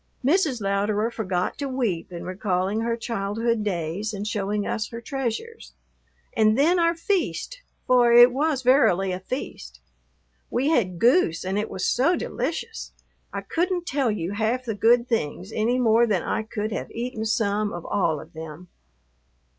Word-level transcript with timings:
Mrs. 0.25 0.61
Louderer 0.61 1.11
forgot 1.11 1.59
to 1.59 1.69
weep 1.69 2.11
in 2.11 2.23
recalling 2.23 2.81
her 2.81 2.97
childhood 2.97 3.63
days 3.63 4.15
and 4.15 4.25
showing 4.25 4.65
us 4.65 4.87
her 4.87 4.99
treasures. 4.99 5.73
And 6.35 6.57
then 6.57 6.79
our 6.79 6.95
feast, 6.95 7.61
for 7.85 8.11
it 8.11 8.31
was 8.33 8.63
verily 8.63 9.11
a 9.11 9.19
feast. 9.19 9.79
We 10.49 10.69
had 10.69 10.97
goose 10.97 11.45
and 11.45 11.59
it 11.59 11.69
was 11.69 11.85
so 11.85 12.15
delicious. 12.15 12.93
I 13.31 13.41
couldn't 13.41 13.85
tell 13.85 14.09
you 14.09 14.31
half 14.31 14.65
the 14.65 14.73
good 14.73 15.07
things 15.07 15.51
any 15.53 15.77
more 15.77 16.07
than 16.07 16.23
I 16.23 16.41
could 16.41 16.71
have 16.71 16.89
eaten 16.89 17.23
some 17.23 17.71
of 17.71 17.85
all 17.85 18.19
of 18.19 18.33
them. 18.33 18.69